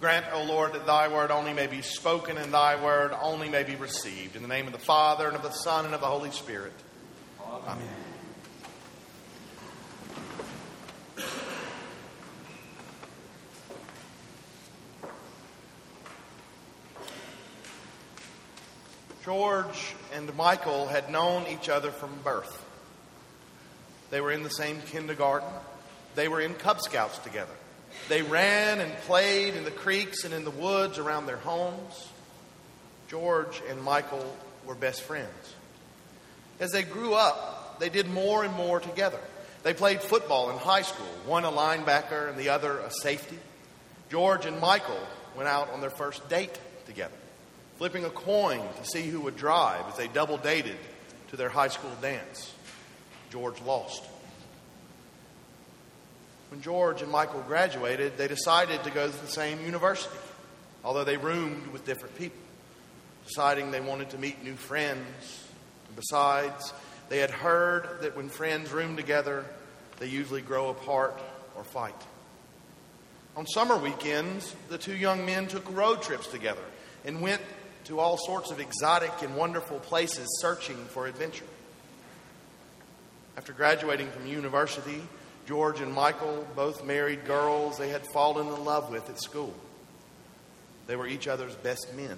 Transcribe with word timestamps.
Grant, 0.00 0.24
O 0.32 0.44
Lord, 0.44 0.72
that 0.72 0.86
thy 0.86 1.08
word 1.08 1.30
only 1.30 1.52
may 1.52 1.66
be 1.66 1.82
spoken 1.82 2.38
and 2.38 2.54
thy 2.54 2.82
word 2.82 3.12
only 3.20 3.50
may 3.50 3.64
be 3.64 3.76
received. 3.76 4.34
In 4.34 4.40
the 4.40 4.48
name 4.48 4.66
of 4.66 4.72
the 4.72 4.78
Father, 4.78 5.26
and 5.26 5.36
of 5.36 5.42
the 5.42 5.50
Son, 5.50 5.84
and 5.84 5.92
of 5.92 6.00
the 6.00 6.06
Holy 6.06 6.30
Spirit. 6.30 6.72
Amen. 7.44 7.86
George 19.22 19.94
and 20.14 20.34
Michael 20.34 20.86
had 20.88 21.10
known 21.10 21.46
each 21.46 21.68
other 21.68 21.90
from 21.90 22.10
birth. 22.24 22.64
They 24.08 24.22
were 24.22 24.32
in 24.32 24.44
the 24.44 24.48
same 24.48 24.80
kindergarten. 24.80 25.50
They 26.14 26.26
were 26.26 26.40
in 26.40 26.54
Cub 26.54 26.80
Scouts 26.80 27.18
together. 27.18 27.52
They 28.08 28.22
ran 28.22 28.80
and 28.80 28.92
played 29.00 29.54
in 29.54 29.64
the 29.64 29.70
creeks 29.70 30.24
and 30.24 30.34
in 30.34 30.44
the 30.44 30.50
woods 30.50 30.98
around 30.98 31.26
their 31.26 31.36
homes. 31.36 32.08
George 33.08 33.62
and 33.68 33.82
Michael 33.82 34.36
were 34.64 34.74
best 34.74 35.02
friends. 35.02 35.54
As 36.60 36.70
they 36.70 36.82
grew 36.82 37.14
up, 37.14 37.80
they 37.80 37.88
did 37.88 38.08
more 38.08 38.44
and 38.44 38.54
more 38.54 38.80
together. 38.80 39.20
They 39.62 39.74
played 39.74 40.00
football 40.00 40.50
in 40.50 40.58
high 40.58 40.82
school, 40.82 41.06
one 41.26 41.44
a 41.44 41.50
linebacker 41.50 42.28
and 42.28 42.38
the 42.38 42.50
other 42.50 42.78
a 42.78 42.90
safety. 42.90 43.38
George 44.10 44.46
and 44.46 44.60
Michael 44.60 45.00
went 45.36 45.48
out 45.48 45.70
on 45.70 45.80
their 45.80 45.90
first 45.90 46.28
date 46.28 46.58
together, 46.86 47.14
flipping 47.78 48.04
a 48.04 48.10
coin 48.10 48.60
to 48.60 48.84
see 48.84 49.08
who 49.08 49.20
would 49.20 49.36
drive 49.36 49.86
as 49.88 49.96
they 49.96 50.08
double 50.08 50.38
dated 50.38 50.76
to 51.30 51.36
their 51.36 51.48
high 51.48 51.68
school 51.68 51.92
dance. 52.02 52.52
George 53.30 53.60
lost. 53.62 54.02
When 56.50 56.60
George 56.62 57.00
and 57.00 57.10
Michael 57.10 57.42
graduated, 57.42 58.18
they 58.18 58.26
decided 58.26 58.82
to 58.82 58.90
go 58.90 59.08
to 59.08 59.20
the 59.20 59.28
same 59.28 59.64
university, 59.64 60.18
although 60.84 61.04
they 61.04 61.16
roomed 61.16 61.68
with 61.68 61.86
different 61.86 62.18
people, 62.18 62.40
deciding 63.26 63.70
they 63.70 63.80
wanted 63.80 64.10
to 64.10 64.18
meet 64.18 64.42
new 64.42 64.54
friends. 64.54 65.46
And 65.86 65.96
besides, 65.96 66.72
they 67.08 67.18
had 67.18 67.30
heard 67.30 68.02
that 68.02 68.16
when 68.16 68.28
friends 68.28 68.72
room 68.72 68.96
together, 68.96 69.44
they 70.00 70.06
usually 70.06 70.42
grow 70.42 70.70
apart 70.70 71.20
or 71.56 71.62
fight. 71.62 71.94
On 73.36 73.46
summer 73.46 73.76
weekends, 73.76 74.54
the 74.68 74.78
two 74.78 74.96
young 74.96 75.24
men 75.24 75.46
took 75.46 75.70
road 75.72 76.02
trips 76.02 76.26
together 76.26 76.64
and 77.04 77.20
went 77.20 77.40
to 77.84 78.00
all 78.00 78.16
sorts 78.16 78.50
of 78.50 78.58
exotic 78.58 79.22
and 79.22 79.36
wonderful 79.36 79.78
places 79.78 80.26
searching 80.40 80.76
for 80.86 81.06
adventure. 81.06 81.46
After 83.36 83.52
graduating 83.52 84.10
from 84.10 84.26
university, 84.26 85.02
George 85.50 85.80
and 85.80 85.92
Michael, 85.92 86.46
both 86.54 86.84
married 86.84 87.24
girls 87.24 87.76
they 87.76 87.88
had 87.88 88.06
fallen 88.06 88.46
in 88.46 88.64
love 88.64 88.88
with 88.88 89.10
at 89.10 89.20
school. 89.20 89.52
They 90.86 90.94
were 90.94 91.08
each 91.08 91.26
other's 91.26 91.56
best 91.56 91.92
men. 91.96 92.16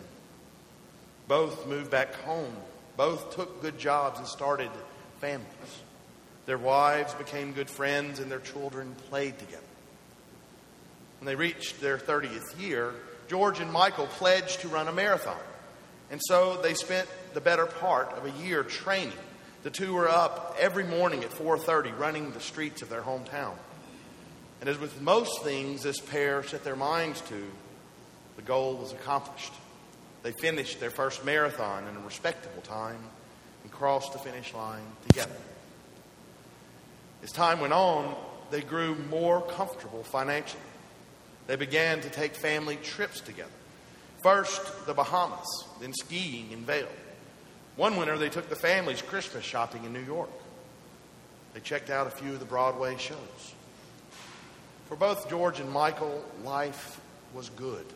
Both 1.28 1.66
moved 1.66 1.90
back 1.90 2.12
home. 2.12 2.54
Both 2.98 3.34
took 3.34 3.62
good 3.62 3.78
jobs 3.78 4.18
and 4.18 4.28
started 4.28 4.68
families. 5.22 5.48
Their 6.44 6.58
wives 6.58 7.14
became 7.14 7.54
good 7.54 7.70
friends, 7.70 8.18
and 8.18 8.30
their 8.30 8.38
children 8.38 8.94
played 9.08 9.38
together. 9.38 9.62
When 11.18 11.24
they 11.24 11.34
reached 11.34 11.80
their 11.80 11.96
30th 11.96 12.60
year, 12.60 12.92
George 13.28 13.60
and 13.60 13.72
Michael 13.72 14.08
pledged 14.08 14.60
to 14.60 14.68
run 14.68 14.88
a 14.88 14.92
marathon. 14.92 15.40
And 16.10 16.20
so 16.22 16.60
they 16.60 16.74
spent 16.74 17.08
the 17.32 17.40
better 17.40 17.64
part 17.64 18.12
of 18.12 18.26
a 18.26 18.44
year 18.44 18.62
training 18.62 19.16
the 19.62 19.70
two 19.70 19.94
were 19.94 20.08
up 20.08 20.56
every 20.58 20.84
morning 20.84 21.24
at 21.24 21.30
4:30 21.30 21.92
running 21.98 22.32
the 22.32 22.40
streets 22.40 22.82
of 22.82 22.88
their 22.88 23.02
hometown. 23.02 23.54
And 24.60 24.68
as 24.68 24.78
with 24.78 25.00
most 25.00 25.42
things 25.42 25.82
this 25.82 25.98
pair 26.00 26.42
set 26.42 26.64
their 26.64 26.76
minds 26.76 27.20
to, 27.22 27.50
the 28.36 28.42
goal 28.42 28.76
was 28.76 28.92
accomplished. 28.92 29.52
They 30.22 30.32
finished 30.32 30.78
their 30.78 30.90
first 30.90 31.24
marathon 31.24 31.86
in 31.88 31.96
a 31.96 32.00
respectable 32.00 32.62
time 32.62 33.02
and 33.62 33.72
crossed 33.72 34.12
the 34.12 34.18
finish 34.18 34.54
line 34.54 34.84
together. 35.08 35.36
As 37.22 37.30
time 37.30 37.60
went 37.60 37.72
on, 37.72 38.14
they 38.50 38.62
grew 38.62 38.94
more 39.10 39.42
comfortable 39.42 40.02
financially. 40.04 40.62
They 41.46 41.56
began 41.56 42.00
to 42.00 42.10
take 42.10 42.34
family 42.34 42.76
trips 42.76 43.20
together. 43.20 43.50
First, 44.22 44.86
the 44.86 44.94
Bahamas, 44.94 45.64
then 45.80 45.92
skiing 45.92 46.52
in 46.52 46.64
Vail. 46.64 46.88
One 47.76 47.96
winter, 47.96 48.18
they 48.18 48.28
took 48.28 48.48
the 48.48 48.56
families 48.56 49.00
Christmas 49.00 49.44
shopping 49.44 49.84
in 49.84 49.92
New 49.92 50.04
York. 50.04 50.30
They 51.54 51.60
checked 51.60 51.90
out 51.90 52.06
a 52.06 52.10
few 52.10 52.32
of 52.32 52.38
the 52.38 52.44
Broadway 52.44 52.96
shows. 52.98 53.54
For 54.88 54.96
both 54.96 55.28
George 55.28 55.58
and 55.58 55.70
Michael, 55.70 56.22
life 56.44 57.00
was 57.34 57.48
good. 57.50 57.86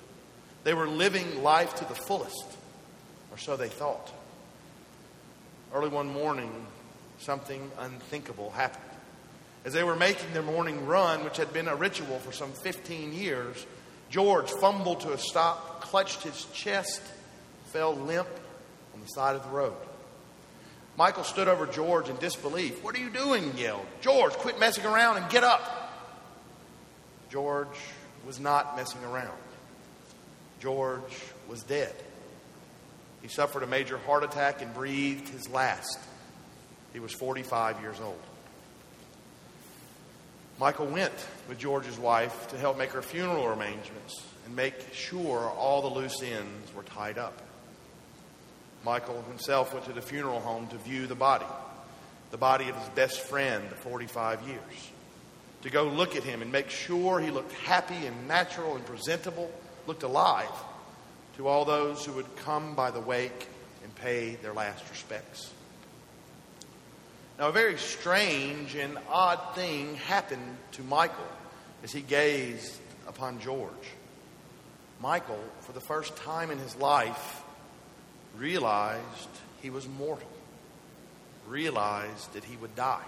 They 0.65 0.75
were 0.75 0.89
living 0.89 1.43
life 1.43 1.75
to 1.77 1.85
the 1.85 1.95
fullest, 1.95 2.45
or 3.31 3.39
so 3.39 3.57
they 3.57 3.69
thought. 3.69 4.13
Early 5.75 5.89
one 5.89 6.09
morning, 6.09 6.51
something 7.19 7.71
unthinkable 7.79 8.51
happened. 8.51 8.83
As 9.65 9.73
they 9.73 9.85
were 9.85 9.97
making 9.97 10.33
their 10.33 10.43
morning 10.43 10.87
run, 10.87 11.23
which 11.25 11.37
had 11.37 11.53
been 11.53 11.69
a 11.69 11.77
ritual 11.77 12.19
for 12.21 12.33
some 12.33 12.53
15 12.53 13.13
years, 13.13 13.67
George 14.09 14.51
fumbled 14.51 15.01
to 15.01 15.13
a 15.13 15.19
stop, 15.19 15.81
clutched 15.83 16.23
his 16.23 16.47
chest, 16.53 17.03
fell 17.73 17.95
limp 17.95 18.29
on 18.97 19.03
the 19.03 19.09
side 19.09 19.37
of 19.37 19.43
the 19.45 19.51
road. 19.51 19.75
Michael 20.97 21.25
stood 21.25 21.47
over 21.47 21.67
George 21.67 22.09
in 22.09 22.17
disbelief. 22.17 22.83
What 22.83 22.95
are 22.95 22.99
you 22.99 23.11
doing? 23.11 23.53
he 23.53 23.65
yelled. 23.65 23.85
George, 24.01 24.33
quit 24.33 24.59
messing 24.59 24.87
around 24.87 25.19
and 25.19 25.29
get 25.29 25.45
up. 25.45 25.93
George 27.31 27.69
was 28.27 28.41
not 28.41 28.77
messing 28.77 29.05
around. 29.05 29.37
George 30.61 31.03
was 31.49 31.63
dead. 31.63 31.95
He 33.21 33.29
suffered 33.29 33.63
a 33.63 33.67
major 33.67 33.99
heart 33.99 34.25
attack 34.25 34.63
and 34.63 34.73
breathed 34.73 35.29
his 35.29 35.49
last. 35.51 35.99
He 36.95 37.01
was 37.01 37.13
45 37.13 37.83
years 37.83 38.01
old. 38.01 38.21
Michael 40.59 40.87
went 40.87 41.13
with 41.47 41.59
George's 41.59 41.99
wife 41.99 42.49
to 42.49 42.57
help 42.57 42.79
make 42.79 42.91
her 42.93 43.03
funeral 43.03 43.45
arrangements 43.45 44.23
and 44.47 44.57
make 44.57 44.95
sure 44.95 45.51
all 45.59 45.83
the 45.83 45.95
loose 45.95 46.23
ends 46.23 46.75
were 46.75 46.85
tied 46.85 47.19
up. 47.19 47.43
Michael 48.87 49.21
himself 49.23 49.75
went 49.75 49.85
to 49.87 49.93
the 49.93 50.01
funeral 50.01 50.39
home 50.39 50.69
to 50.69 50.77
view 50.77 51.09
the 51.09 51.17
body, 51.17 51.45
the 52.31 52.37
body 52.37 52.69
of 52.69 52.77
his 52.77 52.89
best 52.91 53.19
friend 53.19 53.65
of 53.73 53.79
45 53.81 54.47
years, 54.47 54.61
to 55.63 55.71
go 55.71 55.89
look 55.89 56.15
at 56.15 56.23
him 56.23 56.41
and 56.41 56.53
make 56.53 56.71
sure 56.71 57.19
he 57.19 57.33
looked 57.33 57.53
happy 57.53 58.07
and 58.07 58.29
natural 58.29 58.77
and 58.77 58.87
presentable, 58.87 59.51
looked 59.89 60.05
alive 60.05 60.53
to 61.37 61.49
all 61.49 61.65
those 61.65 62.05
who 62.05 62.13
would 62.13 62.37
come 62.37 62.77
by 62.77 62.93
the 62.93 63.01
wake 63.01 63.49
and 63.83 63.93
pay 63.97 64.37
their 64.37 64.55
last 64.55 64.89
respects. 64.89 65.51
Now, 67.41 67.49
a 67.49 67.53
very 67.53 67.79
strange 67.79 68.77
and 68.77 68.99
odd 69.11 69.57
thing 69.57 69.97
happened 69.97 70.59
to 70.73 70.83
Michael 70.85 71.27
as 71.83 71.91
he 71.91 72.03
gazed 72.03 72.77
upon 73.09 73.41
George. 73.41 73.73
Michael, 75.01 75.43
for 75.63 75.73
the 75.73 75.81
first 75.81 76.17
time 76.19 76.53
in 76.53 76.59
his 76.59 76.77
life, 76.77 77.43
realized 78.39 79.29
he 79.63 79.71
was 79.71 79.89
mortal, 79.89 80.29
realized 81.47 82.33
that 82.35 82.45
he 82.45 82.57
would 82.57 82.75
die. 82.75 83.05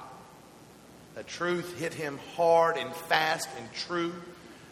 That 1.14 1.26
truth 1.26 1.78
hit 1.78 1.94
him 1.94 2.18
hard 2.36 2.76
and 2.76 2.94
fast 2.94 3.48
and 3.58 3.72
true, 3.72 4.14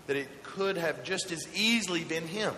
that 0.06 0.16
it 0.16 0.42
could 0.42 0.76
have 0.76 1.04
just 1.04 1.32
as 1.32 1.46
easily 1.54 2.04
been 2.04 2.26
him. 2.26 2.54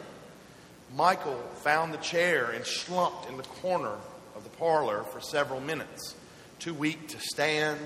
Michael 0.94 1.40
found 1.62 1.92
the 1.92 1.98
chair 1.98 2.50
and 2.50 2.64
slumped 2.64 3.28
in 3.28 3.36
the 3.36 3.42
corner 3.42 3.94
of 4.36 4.44
the 4.44 4.50
parlor 4.50 5.02
for 5.04 5.20
several 5.20 5.60
minutes, 5.60 6.14
too 6.58 6.74
weak 6.74 7.08
to 7.08 7.20
stand, 7.20 7.80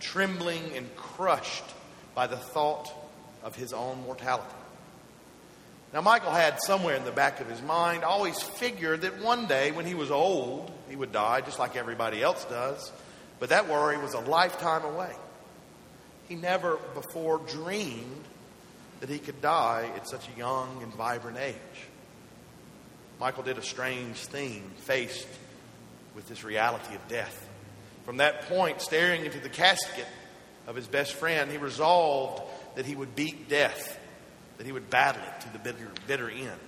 trembling 0.00 0.62
and 0.74 0.94
crushed 0.96 1.64
by 2.14 2.26
the 2.26 2.36
thought 2.36 2.92
of 3.42 3.56
his 3.56 3.72
own 3.72 4.02
mortality. 4.02 4.54
Now, 5.92 6.00
Michael 6.00 6.30
had 6.32 6.58
somewhere 6.62 6.96
in 6.96 7.04
the 7.04 7.12
back 7.12 7.40
of 7.40 7.50
his 7.50 7.60
mind 7.60 8.02
always 8.02 8.40
figured 8.40 9.02
that 9.02 9.20
one 9.20 9.46
day 9.46 9.72
when 9.72 9.84
he 9.84 9.94
was 9.94 10.10
old, 10.10 10.70
he 10.88 10.96
would 10.96 11.12
die 11.12 11.42
just 11.42 11.58
like 11.58 11.76
everybody 11.76 12.22
else 12.22 12.44
does, 12.46 12.90
but 13.38 13.50
that 13.50 13.68
worry 13.68 13.98
was 13.98 14.14
a 14.14 14.20
lifetime 14.20 14.84
away. 14.84 15.12
He 16.28 16.34
never 16.34 16.78
before 16.94 17.38
dreamed 17.46 18.24
that 19.00 19.10
he 19.10 19.18
could 19.18 19.42
die 19.42 19.90
at 19.94 20.08
such 20.08 20.26
a 20.34 20.38
young 20.38 20.82
and 20.82 20.94
vibrant 20.94 21.36
age. 21.36 21.56
Michael 23.20 23.42
did 23.42 23.58
a 23.58 23.62
strange 23.62 24.16
thing 24.16 24.70
faced 24.78 25.28
with 26.14 26.26
this 26.26 26.42
reality 26.42 26.94
of 26.94 27.06
death. 27.08 27.48
From 28.06 28.16
that 28.16 28.48
point, 28.48 28.80
staring 28.80 29.26
into 29.26 29.40
the 29.40 29.50
casket 29.50 30.06
of 30.66 30.74
his 30.74 30.86
best 30.86 31.12
friend, 31.12 31.50
he 31.50 31.58
resolved 31.58 32.42
that 32.76 32.86
he 32.86 32.96
would 32.96 33.14
beat 33.14 33.50
death 33.50 33.98
that 34.62 34.66
he 34.66 34.72
would 34.72 34.90
battle 34.90 35.22
it 35.26 35.40
to 35.40 35.52
the 35.52 35.58
bitter, 35.58 35.88
bitter 36.06 36.30
end. 36.30 36.60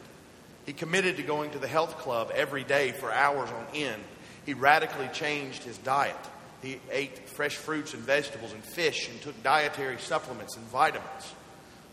He 0.66 0.72
committed 0.72 1.16
to 1.18 1.22
going 1.22 1.52
to 1.52 1.60
the 1.60 1.68
health 1.68 1.98
club 1.98 2.32
every 2.34 2.64
day 2.64 2.90
for 2.90 3.12
hours 3.12 3.48
on 3.50 3.66
end. 3.72 4.02
He 4.44 4.52
radically 4.52 5.06
changed 5.12 5.62
his 5.62 5.78
diet. 5.78 6.16
He 6.60 6.80
ate 6.90 7.28
fresh 7.28 7.54
fruits 7.54 7.94
and 7.94 8.02
vegetables 8.02 8.52
and 8.52 8.64
fish 8.64 9.08
and 9.08 9.22
took 9.22 9.40
dietary 9.44 9.98
supplements 9.98 10.56
and 10.56 10.66
vitamins. 10.66 11.34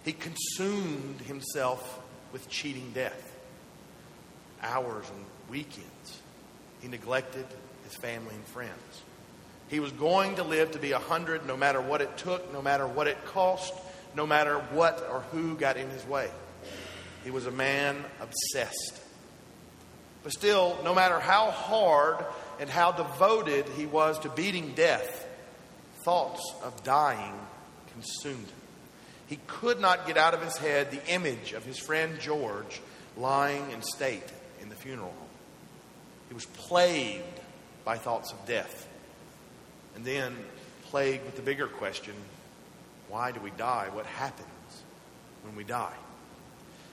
He 0.03 0.13
consumed 0.13 1.21
himself 1.21 2.01
with 2.33 2.49
cheating 2.49 2.89
death. 2.95 3.37
Hours 4.63 5.05
and 5.07 5.23
weekends, 5.51 6.19
he 6.81 6.87
neglected 6.87 7.45
his 7.83 7.95
family 7.97 8.33
and 8.33 8.45
friends. 8.45 9.03
He 9.67 9.79
was 9.79 9.91
going 9.91 10.37
to 10.37 10.43
live 10.43 10.71
to 10.71 10.79
be 10.79 10.93
a 10.93 10.99
hundred 10.99 11.45
no 11.45 11.55
matter 11.55 11.79
what 11.79 12.01
it 12.01 12.17
took, 12.17 12.51
no 12.51 12.63
matter 12.63 12.87
what 12.87 13.05
it 13.05 13.23
cost, 13.25 13.75
no 14.15 14.25
matter 14.25 14.57
what 14.71 15.07
or 15.11 15.21
who 15.31 15.55
got 15.55 15.77
in 15.77 15.89
his 15.89 16.05
way. 16.05 16.29
He 17.23 17.31
was 17.31 17.45
a 17.45 17.51
man 17.51 18.03
obsessed. 18.19 18.99
But 20.23 20.31
still, 20.33 20.77
no 20.83 20.93
matter 20.93 21.19
how 21.19 21.51
hard 21.51 22.23
and 22.59 22.69
how 22.69 22.91
devoted 22.91 23.65
he 23.77 23.85
was 23.85 24.19
to 24.19 24.29
beating 24.29 24.73
death, 24.73 25.27
thoughts 26.03 26.41
of 26.63 26.83
dying 26.83 27.33
consumed 27.93 28.45
him. 28.45 28.55
He 29.27 29.39
could 29.47 29.79
not 29.79 30.07
get 30.07 30.17
out 30.17 30.33
of 30.33 30.41
his 30.41 30.57
head 30.57 30.91
the 30.91 31.05
image 31.07 31.53
of 31.53 31.63
his 31.63 31.77
friend 31.77 32.19
George 32.19 32.81
lying 33.17 33.71
in 33.71 33.81
state 33.81 34.29
in 34.61 34.69
the 34.69 34.75
funeral 34.75 35.07
home. 35.07 35.29
He 36.27 36.33
was 36.33 36.45
plagued 36.45 37.23
by 37.83 37.97
thoughts 37.97 38.31
of 38.31 38.45
death. 38.45 38.87
And 39.95 40.05
then 40.05 40.35
plagued 40.83 41.25
with 41.25 41.35
the 41.35 41.41
bigger 41.41 41.67
question 41.67 42.13
why 43.11 43.31
do 43.31 43.41
we 43.41 43.51
die? 43.51 43.89
What 43.91 44.05
happens 44.05 44.47
when 45.43 45.55
we 45.55 45.65
die? 45.65 45.93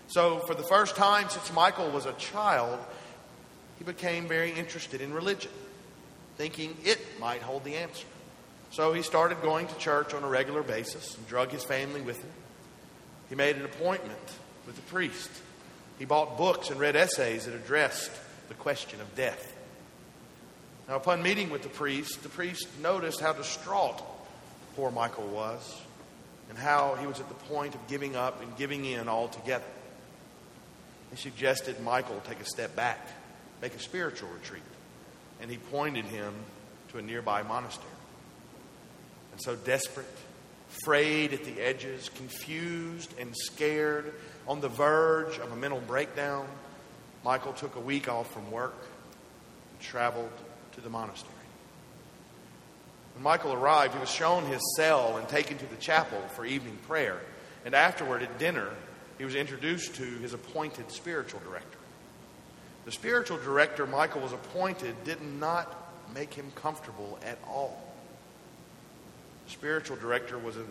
So, 0.09 0.41
for 0.41 0.55
the 0.55 0.65
first 0.65 0.97
time 0.97 1.29
since 1.29 1.53
Michael 1.53 1.91
was 1.91 2.07
a 2.07 2.13
child, 2.15 2.79
he 3.79 3.85
became 3.85 4.27
very 4.27 4.51
interested 4.51 5.01
in 5.01 5.15
religion, 5.15 5.53
thinking 6.37 6.77
it 6.85 6.99
might 7.21 7.41
hold 7.41 7.63
the 7.63 7.77
answer. 7.77 8.07
So 8.71 8.93
he 8.93 9.03
started 9.03 9.41
going 9.41 9.69
to 9.69 9.75
church 9.77 10.13
on 10.13 10.25
a 10.25 10.29
regular 10.29 10.63
basis 10.63 11.17
and 11.17 11.27
drug 11.27 11.51
his 11.51 11.65
family 11.65 12.01
with 12.01 12.19
him. 12.19 12.31
He 13.29 13.35
made 13.35 13.57
an 13.57 13.65
appointment 13.65 14.19
with 14.67 14.77
the 14.77 14.83
priest. 14.83 15.31
He 15.99 16.05
bought 16.05 16.37
books 16.37 16.71
and 16.71 16.79
read 16.79 16.97
essays 16.97 17.47
that 17.47 17.55
addressed 17.55 18.11
the 18.49 18.55
question 18.55 19.01
of 19.01 19.15
death. 19.15 19.55
Now, 20.89 20.97
upon 20.97 21.23
meeting 21.23 21.51
with 21.51 21.63
the 21.63 21.69
priest, 21.69 22.23
the 22.23 22.29
priest 22.29 22.67
noticed 22.83 23.21
how 23.21 23.33
distraught 23.33 24.03
poor 24.75 24.91
Michael 24.91 25.27
was 25.27 25.81
and 26.49 26.59
how 26.59 26.97
he 26.97 27.07
was 27.07 27.21
at 27.21 27.29
the 27.29 27.35
point 27.35 27.75
of 27.75 27.87
giving 27.89 28.17
up 28.17 28.43
and 28.43 28.57
giving 28.57 28.85
in 28.85 29.09
altogether. 29.09 29.65
He 31.11 31.17
suggested 31.17 31.81
Michael 31.81 32.21
take 32.27 32.41
a 32.41 32.45
step 32.45 32.77
back, 32.77 33.07
make 33.63 33.75
a 33.75 33.79
spiritual 33.79 34.29
retreat, 34.31 34.63
and 35.41 35.51
he 35.51 35.57
pointed 35.57 36.05
him 36.05 36.35
to 36.91 36.99
a 36.99 37.03
nearby 37.03 37.43
monastery. 37.43 37.89
And 39.33 39.43
so, 39.43 39.57
desperate, 39.57 40.07
frayed 40.85 41.33
at 41.33 41.45
the 41.45 41.61
edges, 41.61 42.11
confused 42.11 43.13
and 43.19 43.35
scared, 43.37 44.15
on 44.47 44.61
the 44.61 44.69
verge 44.69 45.39
of 45.39 45.53
a 45.53 45.57
mental 45.57 45.81
breakdown, 45.81 46.47
Michael 47.25 47.53
took 47.53 47.77
a 47.77 47.81
week 47.81 48.09
off 48.09 48.33
from 48.33 48.51
work 48.51 48.77
and 49.71 49.81
traveled 49.81 50.31
to 50.73 50.81
the 50.81 50.89
monastery. 50.89 51.38
When 53.19 53.25
Michael 53.25 53.53
arrived, 53.53 53.95
he 53.95 53.99
was 53.99 54.09
shown 54.09 54.47
his 54.47 54.63
cell 54.77 55.17
and 55.17 55.29
taken 55.29 55.59
to 55.59 55.67
the 55.67 55.75
chapel 55.75 56.21
for 56.37 56.45
evening 56.45 56.79
prayer. 56.87 57.21
And 57.65 57.75
afterward, 57.75 58.23
at 58.23 58.39
dinner, 58.39 58.69
he 59.19 59.25
was 59.25 59.35
introduced 59.35 59.97
to 59.97 60.05
his 60.05 60.35
appointed 60.35 60.93
spiritual 60.93 61.41
director. 61.41 61.79
The 62.85 62.93
spiritual 62.93 63.39
director 63.39 63.89
Michael 63.89 64.21
was 64.21 64.33
appointed 64.33 64.95
did 65.03 65.21
not 65.21 65.91
make 66.15 66.33
him 66.33 66.53
comfortable 66.55 67.19
at 67.27 67.39
all. 67.49 67.93
The 69.47 69.51
spiritual 69.51 69.97
director 69.97 70.39
was 70.39 70.57
a 70.57 70.65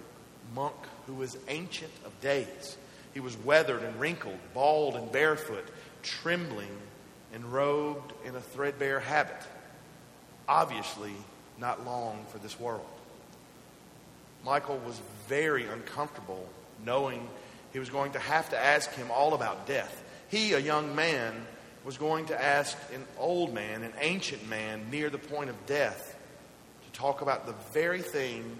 monk 0.55 0.77
who 1.05 1.15
was 1.15 1.37
ancient 1.49 1.91
of 2.05 2.17
days. 2.21 2.77
He 3.13 3.19
was 3.19 3.35
weathered 3.39 3.83
and 3.83 3.99
wrinkled, 3.99 4.39
bald 4.53 4.95
and 4.95 5.11
barefoot, 5.11 5.67
trembling 6.01 6.77
and 7.33 7.43
robed 7.51 8.13
in 8.23 8.37
a 8.37 8.41
threadbare 8.41 9.01
habit 9.01 9.35
obviously 10.47 11.11
not 11.59 11.85
long 11.85 12.25
for 12.29 12.37
this 12.37 12.59
world. 12.59 12.85
Michael 14.45 14.77
was 14.85 15.01
very 15.27 15.65
uncomfortable 15.65 16.47
knowing 16.85 17.27
he 17.73 17.79
was 17.79 17.89
going 17.89 18.11
to 18.13 18.19
have 18.19 18.49
to 18.49 18.57
ask 18.57 18.91
him 18.93 19.07
all 19.11 19.33
about 19.33 19.67
death. 19.67 20.03
He, 20.29 20.53
a 20.53 20.59
young 20.59 20.95
man, 20.95 21.33
was 21.83 21.97
going 21.97 22.27
to 22.27 22.41
ask 22.41 22.77
an 22.93 23.03
old 23.17 23.53
man, 23.53 23.83
an 23.83 23.93
ancient 23.99 24.47
man 24.47 24.89
near 24.91 25.09
the 25.09 25.17
point 25.17 25.49
of 25.49 25.65
death, 25.65 26.15
to 26.85 26.99
talk 26.99 27.21
about 27.21 27.45
the 27.45 27.53
very 27.73 28.01
thing 28.01 28.57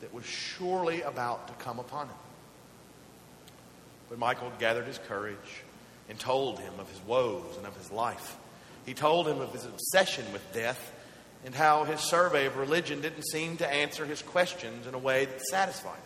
that 0.00 0.14
was 0.14 0.24
surely 0.24 1.02
about 1.02 1.48
to 1.48 1.64
come 1.64 1.78
upon 1.78 2.06
him. 2.06 2.16
But 4.08 4.18
Michael 4.18 4.50
gathered 4.58 4.86
his 4.86 4.98
courage 4.98 5.62
and 6.08 6.18
told 6.18 6.58
him 6.58 6.72
of 6.78 6.90
his 6.90 7.00
woes 7.06 7.56
and 7.56 7.66
of 7.66 7.76
his 7.76 7.92
life. 7.92 8.36
He 8.86 8.94
told 8.94 9.28
him 9.28 9.40
of 9.40 9.52
his 9.52 9.64
obsession 9.64 10.24
with 10.32 10.42
death 10.52 10.92
and 11.44 11.54
how 11.54 11.84
his 11.84 12.00
survey 12.00 12.46
of 12.46 12.56
religion 12.56 13.00
didn't 13.00 13.22
seem 13.22 13.56
to 13.58 13.72
answer 13.72 14.04
his 14.04 14.22
questions 14.22 14.86
in 14.86 14.94
a 14.94 14.98
way 14.98 15.24
that 15.24 15.40
satisfied 15.42 15.94
him. 15.94 16.02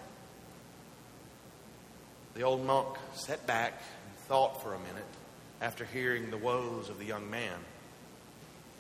The 2.34 2.42
old 2.42 2.64
monk 2.64 2.88
sat 3.14 3.46
back 3.46 3.72
and 4.06 4.16
thought 4.26 4.62
for 4.62 4.75
a 4.75 4.78
minute 4.78 5.04
after 5.60 5.84
hearing 5.84 6.31
the 6.31 6.36
woes 6.36 6.88
of 6.88 6.98
the 6.98 7.04
young 7.04 7.31
man. 7.31 7.58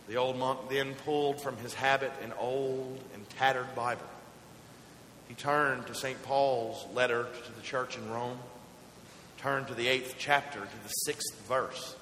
The 0.08 0.16
old 0.16 0.36
monk 0.36 0.68
then 0.68 0.94
pulled 1.04 1.40
from 1.40 1.56
his 1.56 1.72
habit 1.72 2.12
an 2.22 2.32
old 2.38 3.00
and 3.14 3.28
tattered 3.30 3.74
Bible. 3.74 4.02
He 5.28 5.34
turned 5.34 5.86
to 5.86 5.94
St. 5.94 6.22
Paul's 6.22 6.86
letter 6.92 7.26
to 7.46 7.52
the 7.52 7.62
church 7.62 7.96
in 7.96 8.10
Rome, 8.10 8.38
turned 9.38 9.68
to 9.68 9.74
the 9.74 9.88
eighth 9.88 10.16
chapter, 10.18 10.60
to 10.60 10.82
the 10.82 10.88
sixth 10.88 11.40
verse, 11.48 11.96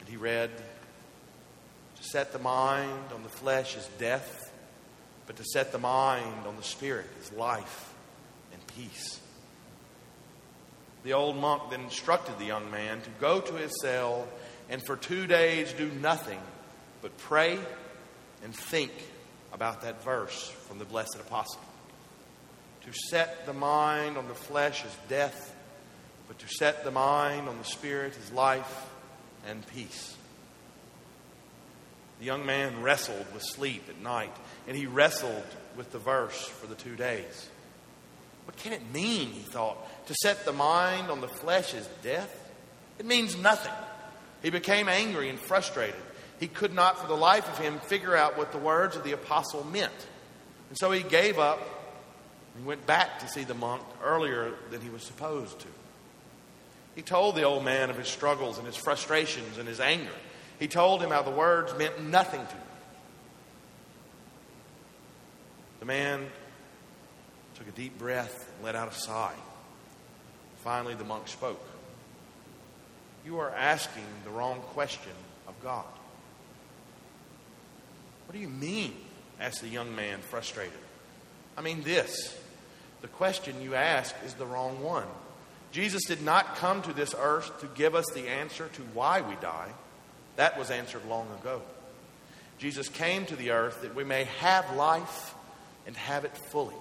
and 0.00 0.08
he 0.08 0.16
read 0.16 0.50
set 2.04 2.32
the 2.32 2.38
mind 2.38 3.12
on 3.12 3.22
the 3.22 3.28
flesh 3.28 3.76
is 3.76 3.88
death, 3.98 4.52
but 5.26 5.36
to 5.36 5.44
set 5.44 5.72
the 5.72 5.78
mind 5.78 6.46
on 6.46 6.56
the 6.56 6.62
spirit 6.62 7.06
is 7.20 7.32
life 7.32 7.92
and 8.52 8.66
peace. 8.68 9.20
The 11.02 11.12
old 11.12 11.36
monk 11.36 11.70
then 11.70 11.82
instructed 11.82 12.38
the 12.38 12.46
young 12.46 12.70
man 12.70 13.00
to 13.02 13.10
go 13.20 13.40
to 13.40 13.54
his 13.54 13.72
cell 13.82 14.26
and 14.70 14.84
for 14.84 14.96
two 14.96 15.26
days 15.26 15.72
do 15.72 15.90
nothing 16.00 16.40
but 17.02 17.16
pray 17.18 17.58
and 18.42 18.54
think 18.54 18.92
about 19.52 19.82
that 19.82 20.02
verse 20.02 20.48
from 20.66 20.78
the 20.78 20.84
blessed 20.84 21.16
apostle. 21.20 21.60
To 22.86 22.92
set 23.10 23.46
the 23.46 23.52
mind 23.52 24.16
on 24.16 24.28
the 24.28 24.34
flesh 24.34 24.84
is 24.84 24.96
death, 25.08 25.54
but 26.28 26.38
to 26.38 26.48
set 26.48 26.84
the 26.84 26.90
mind 26.90 27.48
on 27.48 27.58
the 27.58 27.64
spirit 27.64 28.16
is 28.16 28.32
life 28.32 28.90
and 29.46 29.66
peace. 29.68 30.16
The 32.24 32.28
young 32.28 32.46
man 32.46 32.80
wrestled 32.80 33.26
with 33.34 33.42
sleep 33.42 33.84
at 33.90 34.00
night, 34.00 34.34
and 34.66 34.74
he 34.74 34.86
wrestled 34.86 35.44
with 35.76 35.92
the 35.92 35.98
verse 35.98 36.48
for 36.48 36.66
the 36.66 36.74
two 36.74 36.96
days. 36.96 37.50
What 38.46 38.56
can 38.56 38.72
it 38.72 38.80
mean, 38.94 39.28
he 39.28 39.42
thought, 39.42 39.76
to 40.06 40.14
set 40.22 40.46
the 40.46 40.52
mind 40.54 41.10
on 41.10 41.20
the 41.20 41.28
flesh 41.28 41.74
is 41.74 41.86
death? 42.02 42.34
It 42.98 43.04
means 43.04 43.36
nothing. 43.36 43.74
He 44.42 44.48
became 44.48 44.88
angry 44.88 45.28
and 45.28 45.38
frustrated. 45.38 46.00
He 46.40 46.48
could 46.48 46.72
not, 46.72 46.98
for 46.98 47.08
the 47.08 47.14
life 47.14 47.46
of 47.46 47.58
him, 47.58 47.78
figure 47.78 48.16
out 48.16 48.38
what 48.38 48.52
the 48.52 48.58
words 48.58 48.96
of 48.96 49.04
the 49.04 49.12
apostle 49.12 49.62
meant. 49.62 49.92
And 50.70 50.78
so 50.78 50.90
he 50.92 51.02
gave 51.02 51.38
up 51.38 51.60
and 52.56 52.64
went 52.64 52.86
back 52.86 53.18
to 53.18 53.28
see 53.28 53.44
the 53.44 53.52
monk 53.52 53.82
earlier 54.02 54.54
than 54.70 54.80
he 54.80 54.88
was 54.88 55.02
supposed 55.02 55.60
to. 55.60 55.68
He 56.94 57.02
told 57.02 57.34
the 57.34 57.42
old 57.42 57.66
man 57.66 57.90
of 57.90 57.98
his 57.98 58.08
struggles 58.08 58.56
and 58.56 58.66
his 58.66 58.76
frustrations 58.76 59.58
and 59.58 59.68
his 59.68 59.78
anger. 59.78 60.08
He 60.58 60.68
told 60.68 61.02
him 61.02 61.10
how 61.10 61.22
the 61.22 61.30
words 61.30 61.76
meant 61.76 62.02
nothing 62.02 62.40
to 62.40 62.52
him. 62.52 62.60
The 65.80 65.86
man 65.86 66.26
took 67.56 67.68
a 67.68 67.72
deep 67.72 67.98
breath 67.98 68.50
and 68.56 68.64
let 68.64 68.74
out 68.74 68.90
a 68.90 68.94
sigh. 68.94 69.34
Finally, 70.58 70.94
the 70.94 71.04
monk 71.04 71.28
spoke. 71.28 71.62
You 73.24 73.38
are 73.40 73.50
asking 73.50 74.04
the 74.24 74.30
wrong 74.30 74.60
question 74.60 75.12
of 75.46 75.54
God. 75.62 75.84
What 78.26 78.34
do 78.34 78.38
you 78.38 78.48
mean? 78.48 78.94
asked 79.40 79.60
the 79.60 79.68
young 79.68 79.94
man, 79.94 80.20
frustrated. 80.20 80.72
I 81.56 81.60
mean, 81.60 81.82
this. 81.82 82.36
The 83.02 83.08
question 83.08 83.60
you 83.60 83.74
ask 83.74 84.14
is 84.24 84.34
the 84.34 84.46
wrong 84.46 84.80
one. 84.82 85.06
Jesus 85.72 86.04
did 86.04 86.22
not 86.22 86.56
come 86.56 86.82
to 86.82 86.92
this 86.92 87.14
earth 87.18 87.60
to 87.60 87.66
give 87.74 87.94
us 87.94 88.06
the 88.14 88.28
answer 88.28 88.68
to 88.68 88.82
why 88.94 89.20
we 89.20 89.34
die. 89.36 89.70
That 90.36 90.58
was 90.58 90.70
answered 90.70 91.06
long 91.06 91.28
ago. 91.40 91.62
Jesus 92.58 92.88
came 92.88 93.26
to 93.26 93.36
the 93.36 93.50
earth 93.50 93.82
that 93.82 93.94
we 93.94 94.04
may 94.04 94.24
have 94.24 94.76
life 94.76 95.34
and 95.86 95.96
have 95.96 96.24
it 96.24 96.36
fully. 96.36 96.74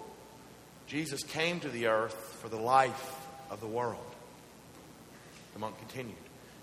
Jesus 0.87 1.23
came 1.23 1.59
to 1.61 1.69
the 1.69 1.87
earth 1.87 2.37
for 2.41 2.49
the 2.49 2.59
life 2.59 3.15
of 3.49 3.59
the 3.59 3.67
world. 3.67 3.99
The 5.53 5.59
monk 5.59 5.77
continued. 5.79 6.17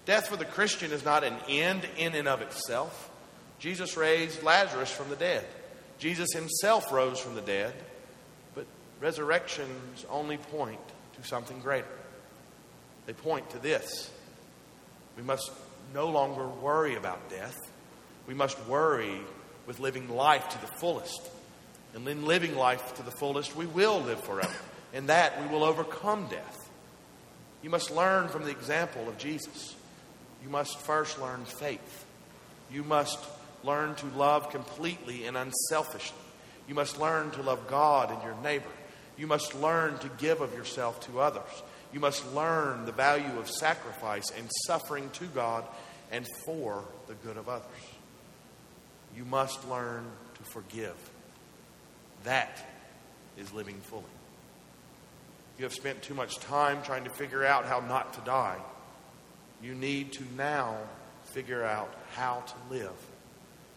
Death 0.06 0.28
for 0.28 0.36
the 0.36 0.44
Christian 0.44 0.92
is 0.92 1.04
not 1.04 1.24
an 1.24 1.36
end 1.48 1.86
in 1.96 2.14
and 2.14 2.28
of 2.28 2.40
itself. 2.40 3.10
Jesus 3.58 3.96
raised 3.96 4.42
Lazarus 4.42 4.90
from 4.90 5.08
the 5.10 5.16
dead. 5.16 5.44
Jesus 5.98 6.28
himself 6.32 6.90
rose 6.90 7.20
from 7.20 7.34
the 7.34 7.42
dead, 7.42 7.74
but 8.54 8.66
resurrections 9.00 10.06
only 10.10 10.38
point 10.38 10.80
to 11.20 11.28
something 11.28 11.60
greater. 11.60 11.86
They 13.06 13.12
point 13.12 13.50
to 13.50 13.58
this 13.58 14.10
We 15.16 15.22
must 15.22 15.50
no 15.94 16.08
longer 16.08 16.46
worry 16.46 16.96
about 16.96 17.30
death. 17.30 17.58
We 18.26 18.34
must 18.34 18.58
worry 18.66 19.20
with 19.66 19.80
living 19.80 20.08
life 20.08 20.48
to 20.50 20.60
the 20.60 20.72
fullest. 20.78 21.28
And 21.94 22.06
in 22.06 22.24
living 22.24 22.56
life 22.56 22.94
to 22.96 23.02
the 23.02 23.10
fullest, 23.10 23.56
we 23.56 23.66
will 23.66 24.00
live 24.00 24.20
forever. 24.20 24.54
In 24.92 25.06
that, 25.06 25.40
we 25.40 25.48
will 25.48 25.64
overcome 25.64 26.26
death. 26.28 26.70
You 27.62 27.70
must 27.70 27.90
learn 27.90 28.28
from 28.28 28.44
the 28.44 28.50
example 28.50 29.08
of 29.08 29.18
Jesus. 29.18 29.74
You 30.42 30.48
must 30.48 30.78
first 30.78 31.20
learn 31.20 31.44
faith. 31.44 32.06
You 32.72 32.82
must 32.82 33.18
learn 33.64 33.94
to 33.96 34.06
love 34.06 34.50
completely 34.50 35.26
and 35.26 35.36
unselfishly. 35.36 36.16
You 36.68 36.74
must 36.74 36.98
learn 36.98 37.30
to 37.32 37.42
love 37.42 37.66
God 37.66 38.10
and 38.10 38.22
your 38.22 38.36
neighbor. 38.42 38.70
You 39.18 39.26
must 39.26 39.54
learn 39.54 39.98
to 39.98 40.08
give 40.18 40.40
of 40.40 40.54
yourself 40.54 41.00
to 41.06 41.20
others. 41.20 41.62
You 41.92 42.00
must 42.00 42.34
learn 42.34 42.84
the 42.84 42.92
value 42.92 43.38
of 43.38 43.48
sacrifice 43.48 44.30
and 44.36 44.48
suffering 44.66 45.10
to 45.14 45.24
God 45.26 45.64
and 46.12 46.26
for 46.44 46.84
the 47.08 47.14
good 47.14 47.36
of 47.36 47.48
others. 47.48 47.66
You 49.16 49.24
must 49.24 49.68
learn 49.68 50.06
to 50.34 50.42
forgive. 50.52 50.96
That 52.24 52.64
is 53.36 53.52
living 53.52 53.80
fully. 53.80 54.04
You 55.58 55.64
have 55.64 55.74
spent 55.74 56.02
too 56.02 56.14
much 56.14 56.38
time 56.38 56.82
trying 56.82 57.04
to 57.04 57.10
figure 57.10 57.44
out 57.44 57.66
how 57.66 57.80
not 57.80 58.14
to 58.14 58.20
die. 58.20 58.58
You 59.62 59.74
need 59.74 60.12
to 60.14 60.22
now 60.36 60.76
figure 61.24 61.64
out 61.64 61.92
how 62.14 62.42
to 62.46 62.74
live, 62.74 63.06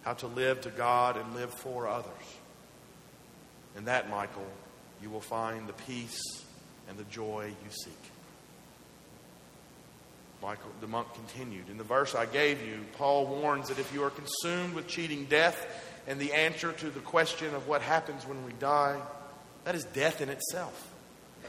how 0.04 0.14
to 0.14 0.28
live 0.28 0.62
to 0.62 0.70
God 0.70 1.18
and 1.18 1.34
live 1.34 1.54
for 1.54 1.88
others. 1.88 2.12
In 3.76 3.86
that, 3.86 4.10
Michael, 4.10 4.48
you 5.02 5.10
will 5.10 5.20
find 5.20 5.68
the 5.68 5.74
peace 5.74 6.22
and 6.90 6.98
the 6.98 7.04
joy 7.06 7.48
you 7.48 7.70
seek. 7.72 7.94
Michael, 10.42 10.72
the 10.82 10.88
monk 10.88 11.08
continued. 11.14 11.70
In 11.70 11.78
the 11.78 11.86
verse 11.86 12.16
I 12.16 12.26
gave 12.26 12.62
you, 12.66 12.80
Paul 12.98 13.28
warns 13.28 13.70
that 13.70 13.80
if 13.80 13.94
you 13.94 14.04
are 14.04 14.10
consumed 14.10 14.74
with 14.74 14.88
cheating 14.88 15.24
death 15.26 15.66
and 16.06 16.20
the 16.20 16.34
answer 16.34 16.74
to 16.74 16.90
the 16.90 17.00
question 17.00 17.56
of 17.56 17.68
what 17.70 17.82
happens 17.82 18.28
when 18.28 18.46
we 18.46 18.52
die, 18.54 19.00
that 19.64 19.74
is 19.74 19.86
death 19.86 20.20
in 20.20 20.28
itself. 20.28 20.94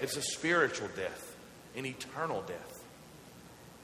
It's 0.00 0.17
a 0.17 0.23
spiritual 0.23 0.88
death, 0.97 1.37
an 1.76 1.87
eternal 1.87 2.43
death. 2.43 2.85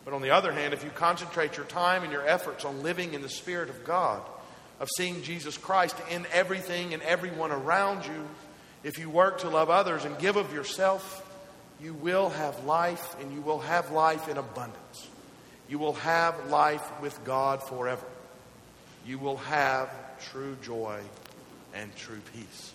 But 0.04 0.14
on 0.14 0.22
the 0.22 0.30
other 0.30 0.52
hand, 0.52 0.72
if 0.74 0.84
you 0.84 0.90
concentrate 0.90 1.56
your 1.56 1.66
time 1.66 2.04
and 2.04 2.12
your 2.12 2.26
efforts 2.26 2.64
on 2.64 2.84
living 2.84 3.12
in 3.12 3.22
the 3.22 3.28
Spirit 3.28 3.68
of 3.68 3.84
God, 3.84 4.22
of 4.78 4.88
seeing 4.96 5.22
Jesus 5.22 5.58
Christ 5.58 5.96
in 6.10 6.24
everything 6.32 6.94
and 6.94 7.02
everyone 7.02 7.52
around 7.52 8.06
you, 8.06 8.28
if 8.82 8.98
you 8.98 9.10
work 9.10 9.40
to 9.40 9.48
love 9.48 9.70
others 9.70 10.04
and 10.04 10.18
give 10.18 10.36
of 10.36 10.54
yourself, 10.54 11.26
you 11.82 11.94
will 11.94 12.28
have 12.30 12.64
life 12.64 13.16
and 13.20 13.32
you 13.32 13.40
will 13.40 13.60
have 13.60 13.90
life 13.90 14.28
in 14.28 14.36
abundance. 14.36 15.08
You 15.68 15.78
will 15.78 15.94
have 15.94 16.50
life 16.50 17.00
with 17.00 17.22
God 17.24 17.62
forever. 17.62 18.06
You 19.06 19.18
will 19.18 19.38
have 19.38 19.88
true 20.30 20.56
joy 20.62 21.00
and 21.74 21.94
true 21.96 22.20
peace. 22.34 22.72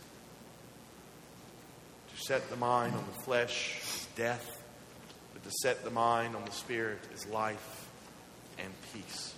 To 2.16 2.22
set 2.22 2.50
the 2.50 2.56
mind 2.56 2.96
on 2.96 3.04
the 3.14 3.22
flesh 3.22 3.82
is 3.84 4.08
death, 4.16 4.64
but 5.34 5.44
to 5.44 5.52
set 5.62 5.84
the 5.84 5.92
mind 5.92 6.36
on 6.36 6.46
the 6.46 6.52
spirit 6.52 7.00
is 7.14 7.28
life 7.28 7.88
and 8.58 8.74
peace. 8.94 9.36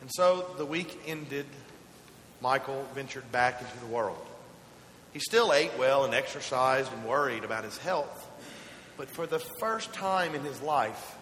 And 0.00 0.10
so 0.14 0.46
the 0.56 0.66
week 0.66 1.00
ended. 1.06 1.46
Michael 2.40 2.84
ventured 2.94 3.30
back 3.30 3.60
into 3.60 3.78
the 3.78 3.86
world. 3.86 4.18
He 5.12 5.18
still 5.18 5.52
ate 5.52 5.76
well 5.78 6.04
and 6.04 6.14
exercised 6.14 6.92
and 6.92 7.04
worried 7.04 7.44
about 7.44 7.64
his 7.64 7.76
health. 7.78 8.28
But 8.96 9.10
for 9.10 9.26
the 9.26 9.38
first 9.38 9.92
time 9.92 10.34
in 10.34 10.42
his 10.42 10.60
life, 10.62 11.16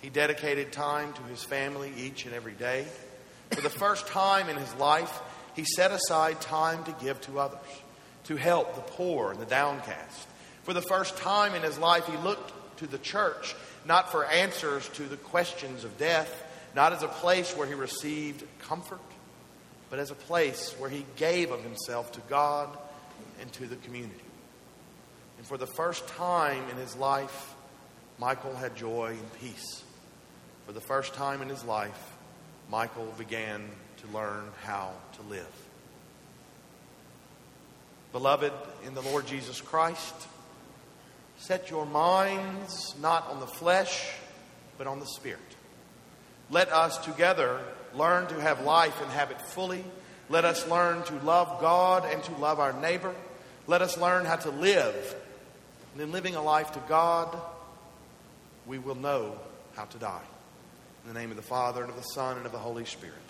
he 0.00 0.10
dedicated 0.10 0.72
time 0.72 1.12
to 1.14 1.22
his 1.22 1.42
family 1.42 1.92
each 1.96 2.26
and 2.26 2.34
every 2.34 2.52
day. 2.52 2.86
For 3.50 3.60
the 3.60 3.70
first 3.70 4.06
time 4.06 4.48
in 4.48 4.56
his 4.56 4.72
life, 4.74 5.20
he 5.54 5.64
set 5.64 5.90
aside 5.90 6.40
time 6.40 6.84
to 6.84 6.94
give 7.02 7.20
to 7.22 7.38
others, 7.38 7.66
to 8.24 8.36
help 8.36 8.74
the 8.74 8.82
poor 8.82 9.32
and 9.32 9.40
the 9.40 9.46
downcast. 9.46 10.26
For 10.64 10.74
the 10.74 10.82
first 10.82 11.16
time 11.16 11.54
in 11.54 11.62
his 11.62 11.78
life, 11.78 12.06
he 12.06 12.16
looked 12.18 12.52
to 12.78 12.86
the 12.86 12.98
church 12.98 13.54
not 13.86 14.10
for 14.10 14.26
answers 14.26 14.88
to 14.90 15.04
the 15.04 15.16
questions 15.16 15.84
of 15.84 15.96
death, 15.96 16.44
not 16.74 16.92
as 16.92 17.02
a 17.02 17.08
place 17.08 17.56
where 17.56 17.66
he 17.66 17.74
received 17.74 18.44
comfort, 18.58 19.00
but 19.90 19.98
as 19.98 20.10
a 20.10 20.16
place 20.16 20.74
where 20.78 20.90
he 20.90 21.06
gave 21.16 21.52
of 21.52 21.62
himself 21.62 22.12
to 22.12 22.20
God 22.28 22.76
and 23.40 23.52
to 23.54 23.66
the 23.66 23.76
community. 23.76 24.20
And 25.38 25.46
for 25.46 25.56
the 25.56 25.66
first 25.66 26.06
time 26.08 26.62
in 26.70 26.76
his 26.76 26.96
life, 26.96 27.54
Michael 28.18 28.54
had 28.54 28.76
joy 28.76 29.08
and 29.18 29.32
peace. 29.40 29.82
For 30.66 30.72
the 30.72 30.80
first 30.80 31.14
time 31.14 31.42
in 31.42 31.48
his 31.48 31.64
life, 31.64 32.16
Michael 32.70 33.12
began 33.18 33.68
to 33.98 34.16
learn 34.16 34.44
how 34.64 34.92
to 35.16 35.22
live. 35.22 35.46
Beloved 38.12 38.52
in 38.86 38.94
the 38.94 39.02
Lord 39.02 39.26
Jesus 39.26 39.60
Christ, 39.60 40.14
set 41.36 41.70
your 41.70 41.84
minds 41.84 42.94
not 43.00 43.28
on 43.28 43.40
the 43.40 43.46
flesh, 43.46 44.10
but 44.78 44.86
on 44.86 45.00
the 45.00 45.06
Spirit. 45.06 45.40
Let 46.50 46.72
us 46.72 46.98
together 46.98 47.60
learn 47.94 48.26
to 48.28 48.40
have 48.40 48.64
life 48.64 49.00
and 49.02 49.10
have 49.10 49.30
it 49.30 49.40
fully. 49.40 49.84
Let 50.28 50.44
us 50.44 50.68
learn 50.68 51.02
to 51.04 51.14
love 51.20 51.60
God 51.60 52.04
and 52.10 52.22
to 52.24 52.32
love 52.36 52.58
our 52.58 52.72
neighbor. 52.72 53.14
Let 53.66 53.82
us 53.82 53.96
learn 53.98 54.24
how 54.24 54.36
to 54.36 54.50
live. 54.50 55.16
And 55.92 56.02
in 56.02 56.12
living 56.12 56.34
a 56.34 56.42
life 56.42 56.72
to 56.72 56.80
God, 56.88 57.36
we 58.66 58.78
will 58.78 58.94
know 58.96 59.38
how 59.74 59.84
to 59.84 59.98
die. 59.98 60.24
In 61.04 61.14
the 61.14 61.18
name 61.18 61.30
of 61.30 61.36
the 61.36 61.42
Father, 61.42 61.82
and 61.82 61.90
of 61.90 61.96
the 61.96 62.02
Son, 62.02 62.36
and 62.36 62.46
of 62.46 62.52
the 62.52 62.58
Holy 62.58 62.84
Spirit. 62.84 63.25